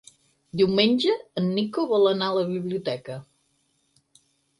[0.59, 3.19] Diumenge en Nico vol anar a la biblioteca.